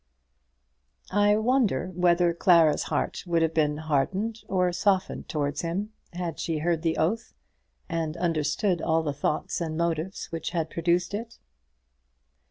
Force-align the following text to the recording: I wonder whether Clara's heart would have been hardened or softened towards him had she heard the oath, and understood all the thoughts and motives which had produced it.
I 1.11 1.35
wonder 1.37 1.91
whether 1.93 2.33
Clara's 2.33 2.85
heart 2.89 3.23
would 3.27 3.43
have 3.43 3.53
been 3.53 3.77
hardened 3.77 4.41
or 4.47 4.73
softened 4.73 5.29
towards 5.29 5.61
him 5.61 5.93
had 6.13 6.39
she 6.39 6.57
heard 6.57 6.81
the 6.81 6.97
oath, 6.97 7.35
and 7.87 8.17
understood 8.17 8.81
all 8.81 9.03
the 9.03 9.13
thoughts 9.13 9.61
and 9.61 9.77
motives 9.77 10.25
which 10.31 10.49
had 10.49 10.71
produced 10.71 11.13
it. 11.13 11.37